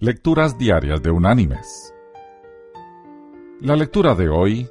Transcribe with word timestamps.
Lecturas 0.00 0.56
Diarias 0.56 1.02
de 1.02 1.10
Unánimes. 1.10 1.92
La 3.60 3.74
lectura 3.74 4.14
de 4.14 4.28
hoy 4.28 4.70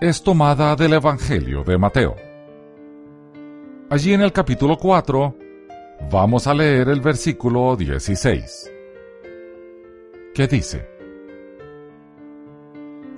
es 0.00 0.20
tomada 0.20 0.74
del 0.74 0.94
Evangelio 0.94 1.62
de 1.62 1.78
Mateo. 1.78 2.16
Allí 3.88 4.14
en 4.14 4.22
el 4.22 4.32
capítulo 4.32 4.76
4 4.76 5.36
vamos 6.10 6.48
a 6.48 6.54
leer 6.54 6.88
el 6.88 7.00
versículo 7.00 7.76
16, 7.76 8.72
que 10.34 10.48
dice, 10.48 10.88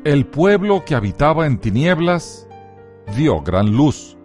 El 0.04 0.26
pueblo 0.26 0.84
que 0.84 0.94
habitaba 0.94 1.46
en 1.46 1.56
tinieblas 1.56 2.46
vio 3.16 3.40
gran 3.40 3.74
luz, 3.74 4.18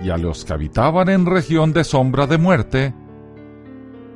y 0.00 0.10
a 0.10 0.16
los 0.16 0.44
que 0.44 0.52
habitaban 0.52 1.08
en 1.08 1.26
región 1.26 1.72
de 1.72 1.82
sombra 1.82 2.28
de 2.28 2.38
muerte, 2.38 2.94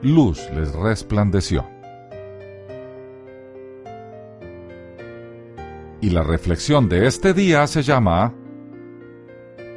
luz 0.01 0.49
les 0.55 0.73
resplandeció. 0.75 1.72
Y 6.03 6.11
la 6.11 6.25
reflexión 6.25 6.89
de 6.89 7.07
este 7.07 7.33
día 7.33 7.65
se 7.69 7.85
llama 7.85 8.35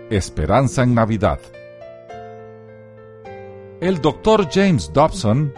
Esperanza 0.10 0.82
en 0.82 0.96
Navidad. 0.96 1.40
El 3.80 4.02
doctor 4.02 4.50
James 4.52 4.92
Dobson 4.92 5.54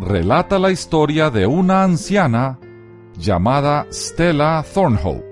relata 0.00 0.58
la 0.58 0.70
historia 0.70 1.28
de 1.28 1.46
una 1.46 1.84
anciana 1.84 2.58
llamada 3.18 3.86
Stella 3.92 4.64
Thornhope, 4.64 5.26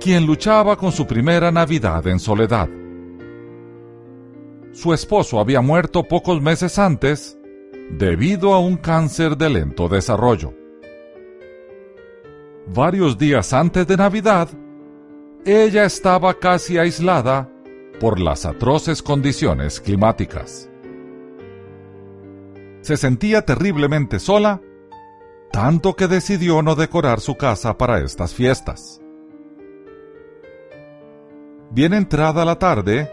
quien 0.00 0.24
luchaba 0.24 0.76
con 0.76 0.92
su 0.92 1.04
primera 1.04 1.50
Navidad 1.50 2.06
en 2.06 2.20
soledad. 2.20 2.68
Su 4.70 4.94
esposo 4.94 5.40
había 5.40 5.60
muerto 5.60 6.04
pocos 6.04 6.40
meses 6.40 6.78
antes 6.78 7.36
debido 7.90 8.54
a 8.54 8.60
un 8.60 8.76
cáncer 8.76 9.36
de 9.36 9.50
lento 9.50 9.88
desarrollo. 9.88 10.57
Varios 12.74 13.16
días 13.16 13.54
antes 13.54 13.86
de 13.86 13.96
Navidad, 13.96 14.50
ella 15.46 15.84
estaba 15.86 16.34
casi 16.34 16.76
aislada 16.76 17.50
por 17.98 18.20
las 18.20 18.44
atroces 18.44 19.02
condiciones 19.02 19.80
climáticas. 19.80 20.68
Se 22.82 22.98
sentía 22.98 23.46
terriblemente 23.46 24.18
sola, 24.18 24.60
tanto 25.50 25.96
que 25.96 26.08
decidió 26.08 26.60
no 26.60 26.74
decorar 26.74 27.20
su 27.20 27.36
casa 27.36 27.78
para 27.78 28.00
estas 28.00 28.34
fiestas. 28.34 29.00
Bien 31.70 31.94
entrada 31.94 32.44
la 32.44 32.58
tarde, 32.58 33.10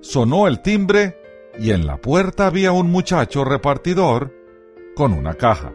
sonó 0.00 0.46
el 0.46 0.62
timbre 0.62 1.18
y 1.58 1.72
en 1.72 1.88
la 1.88 1.96
puerta 1.96 2.46
había 2.46 2.70
un 2.70 2.92
muchacho 2.92 3.44
repartidor 3.44 4.32
con 4.94 5.12
una 5.12 5.34
caja. 5.34 5.72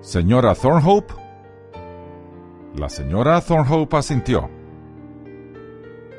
Señora 0.00 0.54
Thornhope. 0.54 1.12
La 2.76 2.88
señora 2.88 3.40
Thornhope 3.40 3.96
asintió. 3.96 4.48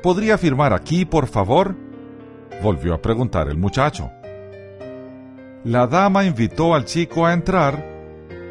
¿Podría 0.02 0.36
firmar 0.36 0.74
aquí, 0.74 1.06
por 1.06 1.26
favor? 1.26 1.74
volvió 2.62 2.92
a 2.92 3.00
preguntar 3.00 3.48
el 3.48 3.56
muchacho. 3.56 4.10
La 5.64 5.86
dama 5.86 6.24
invitó 6.24 6.74
al 6.74 6.84
chico 6.84 7.24
a 7.24 7.32
entrar 7.32 7.82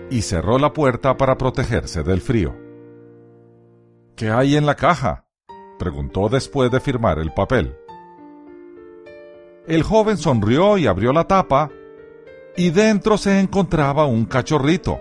y 0.09 0.23
cerró 0.23 0.57
la 0.57 0.73
puerta 0.73 1.15
para 1.15 1.37
protegerse 1.37 2.01
del 2.01 2.21
frío. 2.21 2.55
¿Qué 4.15 4.31
hay 4.31 4.55
en 4.55 4.65
la 4.65 4.75
caja? 4.75 5.25
preguntó 5.77 6.27
después 6.27 6.71
de 6.71 6.79
firmar 6.79 7.19
el 7.19 7.31
papel. 7.33 7.77
El 9.67 9.83
joven 9.83 10.17
sonrió 10.17 10.79
y 10.79 10.87
abrió 10.87 11.13
la 11.13 11.25
tapa, 11.25 11.69
y 12.57 12.71
dentro 12.71 13.17
se 13.17 13.39
encontraba 13.39 14.07
un 14.07 14.25
cachorrito, 14.25 14.99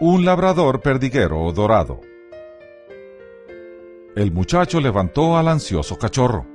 un 0.00 0.26
labrador 0.26 0.80
perdiguero 0.80 1.50
dorado. 1.52 2.00
El 4.14 4.30
muchacho 4.30 4.78
levantó 4.78 5.38
al 5.38 5.48
ansioso 5.48 5.98
cachorro. 5.98 6.46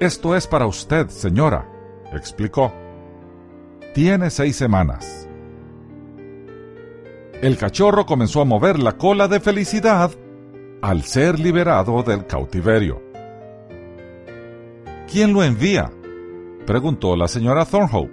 Esto 0.00 0.34
es 0.34 0.46
para 0.46 0.66
usted, 0.66 1.08
señora, 1.08 1.68
explicó. 2.12 2.72
Tiene 3.94 4.30
seis 4.30 4.56
semanas. 4.56 5.28
El 7.42 7.58
cachorro 7.58 8.06
comenzó 8.06 8.40
a 8.40 8.46
mover 8.46 8.78
la 8.78 8.92
cola 8.92 9.28
de 9.28 9.40
felicidad 9.40 10.10
al 10.80 11.02
ser 11.02 11.38
liberado 11.38 12.02
del 12.02 12.26
cautiverio. 12.26 13.02
¿Quién 15.10 15.34
lo 15.34 15.42
envía? 15.42 15.90
preguntó 16.66 17.16
la 17.16 17.28
señora 17.28 17.66
Thornhope. 17.66 18.12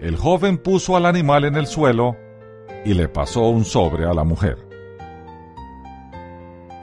El 0.00 0.16
joven 0.16 0.58
puso 0.58 0.96
al 0.96 1.06
animal 1.06 1.44
en 1.44 1.56
el 1.56 1.66
suelo 1.66 2.16
y 2.86 2.94
le 2.94 3.08
pasó 3.08 3.48
un 3.48 3.64
sobre 3.64 4.06
a 4.06 4.14
la 4.14 4.22
mujer. 4.22 4.64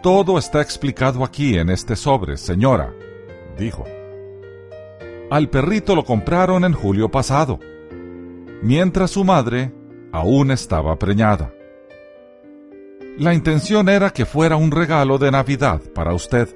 Todo 0.02 0.38
está 0.38 0.62
explicado 0.62 1.24
aquí 1.24 1.58
en 1.58 1.70
este 1.70 1.96
sobre, 1.96 2.36
señora, 2.36 2.94
dijo. 3.58 3.86
Al 5.32 5.50
perrito 5.50 5.96
lo 5.96 6.04
compraron 6.04 6.66
en 6.66 6.74
julio 6.74 7.10
pasado, 7.10 7.58
mientras 8.62 9.12
su 9.12 9.24
madre 9.24 9.74
aún 10.12 10.52
estaba 10.52 11.00
preñada. 11.00 11.54
La 13.18 13.34
intención 13.34 13.88
era 13.88 14.10
que 14.10 14.26
fuera 14.26 14.58
un 14.58 14.72
regalo 14.72 15.18
de 15.18 15.32
Navidad 15.32 15.82
para 15.96 16.14
usted. 16.14 16.50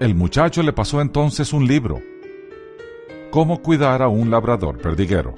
El 0.00 0.14
muchacho 0.14 0.62
le 0.62 0.72
pasó 0.72 1.02
entonces 1.02 1.52
un 1.52 1.66
libro, 1.66 2.00
Cómo 3.30 3.60
cuidar 3.60 4.00
a 4.00 4.08
un 4.08 4.30
labrador 4.30 4.78
perdiguero. 4.78 5.34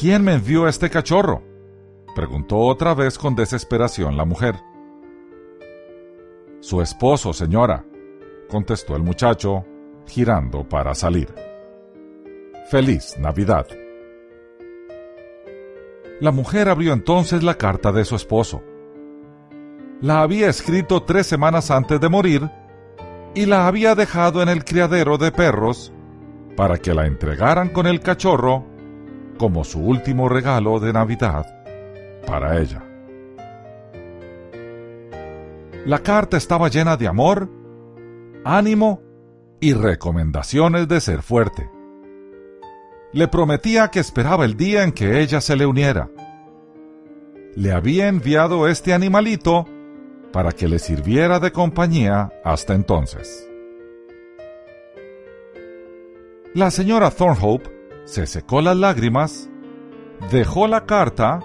¿Quién 0.00 0.24
me 0.24 0.32
envió 0.32 0.66
este 0.66 0.88
cachorro? 0.88 1.42
preguntó 2.16 2.56
otra 2.56 2.94
vez 2.94 3.18
con 3.18 3.34
desesperación 3.34 4.16
la 4.16 4.24
mujer. 4.24 4.54
Su 6.60 6.80
esposo, 6.80 7.34
señora, 7.34 7.84
contestó 8.48 8.96
el 8.96 9.02
muchacho, 9.02 9.62
girando 10.06 10.66
para 10.66 10.94
salir. 10.94 11.28
Feliz 12.70 13.18
Navidad. 13.18 13.66
La 16.18 16.30
mujer 16.30 16.70
abrió 16.70 16.94
entonces 16.94 17.42
la 17.42 17.56
carta 17.58 17.92
de 17.92 18.06
su 18.06 18.16
esposo. 18.16 18.62
La 20.00 20.22
había 20.22 20.48
escrito 20.48 21.02
tres 21.02 21.26
semanas 21.26 21.70
antes 21.70 22.00
de 22.00 22.08
morir 22.08 22.50
y 23.34 23.44
la 23.44 23.66
había 23.66 23.94
dejado 23.94 24.40
en 24.40 24.48
el 24.48 24.64
criadero 24.64 25.18
de 25.18 25.30
perros 25.30 25.92
para 26.56 26.78
que 26.78 26.94
la 26.94 27.06
entregaran 27.06 27.68
con 27.68 27.86
el 27.86 28.00
cachorro 28.00 28.69
como 29.40 29.64
su 29.64 29.80
último 29.80 30.28
regalo 30.28 30.78
de 30.78 30.92
Navidad 30.92 31.64
para 32.28 32.60
ella. 32.60 32.84
La 35.84 35.98
carta 35.98 36.36
estaba 36.36 36.68
llena 36.68 36.96
de 36.96 37.08
amor, 37.08 37.48
ánimo 38.44 39.00
y 39.58 39.72
recomendaciones 39.72 40.86
de 40.86 41.00
ser 41.00 41.22
fuerte 41.22 41.80
le 43.12 43.26
prometía 43.26 43.88
que 43.88 43.98
esperaba 43.98 44.44
el 44.44 44.56
día 44.56 44.84
en 44.84 44.92
que 44.92 45.20
ella 45.20 45.40
se 45.40 45.56
le 45.56 45.66
uniera. 45.66 46.10
Le 47.56 47.72
había 47.72 48.08
enviado 48.08 48.68
este 48.68 48.92
animalito 48.94 49.66
para 50.32 50.52
que 50.52 50.68
le 50.68 50.78
sirviera 50.78 51.40
de 51.40 51.50
compañía 51.50 52.32
hasta 52.44 52.74
entonces. 52.74 53.48
La 56.54 56.70
señora 56.70 57.10
Thornhope 57.10 57.79
se 58.10 58.26
secó 58.26 58.60
las 58.60 58.76
lágrimas, 58.76 59.48
dejó 60.32 60.66
la 60.66 60.84
carta 60.84 61.38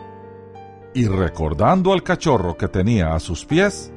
y 0.96 1.06
recordando 1.08 1.94
al 1.94 2.02
cachorro 2.02 2.58
que 2.58 2.68
tenía 2.68 3.14
a 3.14 3.20
sus 3.20 3.46
pies, 3.46 3.94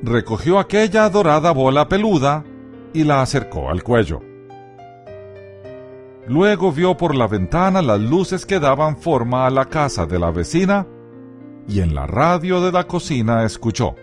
recogió 0.00 0.60
aquella 0.60 1.08
dorada 1.10 1.50
bola 1.50 1.88
peluda 1.88 2.44
y 2.92 3.02
la 3.02 3.20
acercó 3.20 3.68
al 3.68 3.82
cuello. 3.82 4.20
Luego 6.28 6.70
vio 6.70 6.96
por 6.96 7.16
la 7.16 7.26
ventana 7.26 7.82
las 7.82 7.98
luces 7.98 8.46
que 8.46 8.60
daban 8.60 8.96
forma 8.96 9.44
a 9.44 9.50
la 9.50 9.64
casa 9.64 10.06
de 10.06 10.20
la 10.20 10.30
vecina 10.30 10.86
y 11.66 11.80
en 11.80 11.96
la 11.96 12.06
radio 12.06 12.60
de 12.60 12.70
la 12.70 12.86
cocina 12.86 13.42
escuchó, 13.42 13.96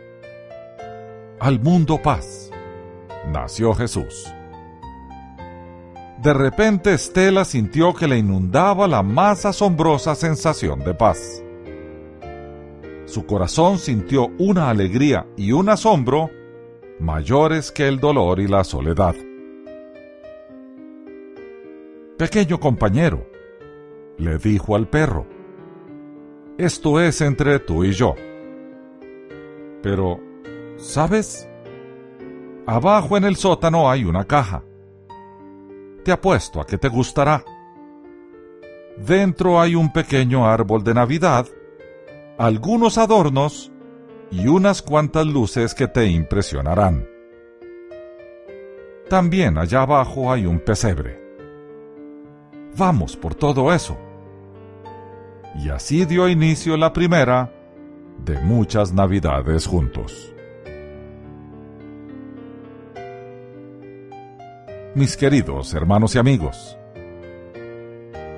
Al 1.40 1.62
mundo 1.62 2.02
paz, 2.02 2.52
nació 3.32 3.74
Jesús. 3.74 4.34
De 6.22 6.34
repente 6.34 6.94
Estela 6.94 7.46
sintió 7.46 7.94
que 7.94 8.06
le 8.06 8.18
inundaba 8.18 8.90
la 8.90 9.04
más 9.04 9.46
asombrosa 9.46 10.16
sensación 10.16 10.80
de 10.80 10.94
paz. 10.94 11.42
Su 13.06 13.26
corazón 13.26 13.80
sintió 13.80 14.28
una 14.38 14.70
alegría 14.70 15.26
y 15.38 15.54
un 15.54 15.70
asombro 15.70 16.30
mayores 17.00 17.72
que 17.72 17.88
el 17.88 18.02
dolor 18.02 18.42
y 18.42 18.48
la 18.48 18.66
soledad. 18.66 19.16
Pequeño 22.18 22.60
compañero, 22.60 23.26
le 24.18 24.38
dijo 24.38 24.76
al 24.76 24.90
perro, 24.90 25.26
esto 26.58 27.00
es 27.00 27.22
entre 27.22 27.60
tú 27.60 27.86
y 27.86 27.94
yo. 27.94 28.16
Pero, 29.82 30.20
¿sabes? 30.76 31.48
Abajo 32.68 33.16
en 33.16 33.24
el 33.24 33.38
sótano 33.38 33.90
hay 33.90 34.04
una 34.04 34.26
caja. 34.26 34.66
Te 36.10 36.14
apuesto 36.14 36.60
a 36.60 36.66
que 36.66 36.80
te 36.80 36.88
gustará. 36.88 37.46
Dentro 38.98 39.62
hay 39.62 39.76
un 39.76 39.94
pequeño 39.94 40.48
árbol 40.48 40.84
de 40.84 40.96
Navidad, 40.96 41.46
algunos 42.40 42.98
adornos 42.98 43.72
y 44.32 44.48
unas 44.48 44.82
cuantas 44.82 45.28
luces 45.28 45.76
que 45.76 45.88
te 45.88 46.08
impresionarán. 46.08 47.08
También 49.08 49.60
allá 49.60 49.84
abajo 49.84 50.32
hay 50.32 50.48
un 50.48 50.60
pesebre. 50.62 51.22
Vamos 52.76 53.16
por 53.16 53.36
todo 53.36 53.72
eso. 53.72 53.96
Y 55.64 55.70
así 55.70 56.06
dio 56.06 56.28
inicio 56.28 56.76
la 56.76 56.92
primera 56.92 57.54
de 58.26 58.40
muchas 58.40 58.94
navidades 58.94 59.68
juntos. 59.68 60.34
Mis 65.00 65.16
queridos 65.16 65.74
hermanos 65.74 66.14
y 66.16 66.18
amigos, 66.18 66.78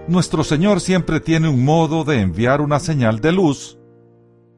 nuestro 0.08 0.44
Señor 0.44 0.80
siempre 0.80 1.20
tiene 1.20 1.50
un 1.50 1.66
modo 1.66 2.04
de 2.04 2.22
enviar 2.22 2.62
una 2.62 2.80
señal 2.80 3.20
de 3.20 3.32
luz 3.32 3.80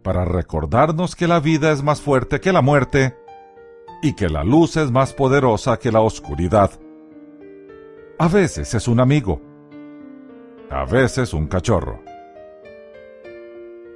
para 0.04 0.26
recordarnos 0.26 1.16
que 1.16 1.28
la 1.28 1.40
vida 1.40 1.72
es 1.72 1.82
más 1.82 2.02
fuerte 2.02 2.42
que 2.42 2.52
la 2.52 2.62
muerte 2.62 3.16
y 4.02 4.16
que 4.16 4.28
la 4.28 4.44
luz 4.44 4.76
es 4.76 4.92
más 4.92 5.14
poderosa 5.14 5.80
que 5.80 5.94
la 5.94 6.02
oscuridad. 6.02 6.72
A 8.20 8.28
veces 8.28 8.74
es 8.74 8.90
un 8.90 9.00
amigo, 9.00 9.40
a 10.70 10.84
veces 10.84 11.34
un 11.34 11.48
cachorro. 11.48 12.04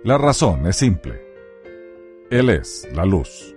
La 0.06 0.18
razón 0.18 0.66
es 0.66 0.78
simple. 0.78 1.26
Él 2.32 2.52
es 2.52 2.88
la 2.94 3.04
luz. 3.04 3.57